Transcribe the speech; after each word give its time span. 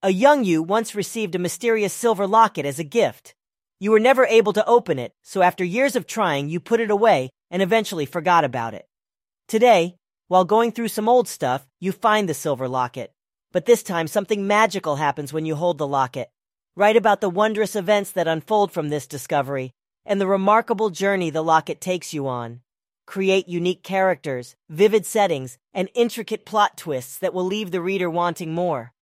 A 0.00 0.10
young 0.10 0.44
you 0.44 0.62
once 0.62 0.94
received 0.94 1.34
a 1.34 1.40
mysterious 1.40 1.92
silver 1.92 2.24
locket 2.24 2.64
as 2.64 2.78
a 2.78 2.84
gift. 2.84 3.34
You 3.80 3.90
were 3.90 3.98
never 3.98 4.24
able 4.26 4.52
to 4.52 4.64
open 4.64 4.96
it, 4.96 5.12
so 5.24 5.42
after 5.42 5.64
years 5.64 5.96
of 5.96 6.06
trying, 6.06 6.48
you 6.48 6.60
put 6.60 6.78
it 6.78 6.92
away 6.92 7.30
and 7.50 7.60
eventually 7.60 8.06
forgot 8.06 8.44
about 8.44 8.74
it. 8.74 8.86
Today, 9.48 9.96
while 10.28 10.44
going 10.44 10.70
through 10.70 10.86
some 10.86 11.08
old 11.08 11.26
stuff, 11.26 11.66
you 11.80 11.90
find 11.90 12.28
the 12.28 12.34
silver 12.34 12.68
locket. 12.68 13.12
But 13.50 13.66
this 13.66 13.82
time, 13.82 14.06
something 14.06 14.46
magical 14.46 14.94
happens 14.94 15.32
when 15.32 15.46
you 15.46 15.56
hold 15.56 15.78
the 15.78 15.86
locket. 15.88 16.30
Write 16.76 16.96
about 16.96 17.20
the 17.20 17.28
wondrous 17.28 17.74
events 17.74 18.12
that 18.12 18.28
unfold 18.28 18.70
from 18.70 18.90
this 18.90 19.08
discovery 19.08 19.72
and 20.06 20.20
the 20.20 20.28
remarkable 20.28 20.90
journey 20.90 21.30
the 21.30 21.42
locket 21.42 21.80
takes 21.80 22.14
you 22.14 22.28
on. 22.28 22.60
Create 23.04 23.48
unique 23.48 23.82
characters, 23.82 24.54
vivid 24.70 25.04
settings, 25.04 25.58
and 25.74 25.88
intricate 25.92 26.46
plot 26.46 26.76
twists 26.76 27.18
that 27.18 27.34
will 27.34 27.44
leave 27.44 27.72
the 27.72 27.80
reader 27.80 28.08
wanting 28.08 28.54
more. 28.54 28.92